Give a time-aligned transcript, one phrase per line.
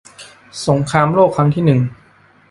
[0.67, 1.79] สงครามโลกครั้งที่หนึ่ง